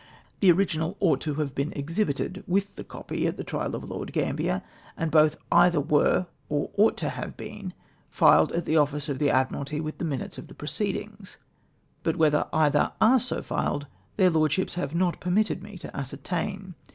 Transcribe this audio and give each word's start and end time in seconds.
The 0.39 0.51
original 0.51 0.97
ought 0.99 1.21
to 1.21 1.35
have 1.35 1.53
been 1.53 1.71
exhibited 1.73 2.43
with 2.47 2.75
the 2.75 2.83
copy 2.83 3.27
at 3.27 3.37
the 3.37 3.43
trial 3.43 3.75
of 3.75 3.83
Lord 3.87 4.11
Gambler, 4.13 4.63
and 4.97 5.11
both 5.11 5.37
either 5.51 5.79
were 5.79 6.25
or 6.49 6.71
ought 6.75 6.97
to 6.97 7.09
have 7.09 7.37
been 7.37 7.71
filed 8.09 8.51
in 8.51 8.63
the 8.63 8.77
office 8.77 9.09
of 9.09 9.19
the 9.19 9.29
Admiralty 9.29 9.79
with 9.79 9.99
the 9.99 10.05
Minutes 10.05 10.39
of 10.39 10.47
the 10.47 10.55
proceedings; 10.55 11.37
but 12.01 12.15
whether 12.15 12.47
either 12.51 12.91
are 12.99 13.19
so 13.19 13.43
filed 13.43 13.85
their 14.17 14.31
Lordships 14.31 14.73
have 14.73 14.95
not 14.95 15.19
ijermitted 15.21 15.61
me 15.61 15.77
to 15.77 15.95
ascertain. 15.95 16.73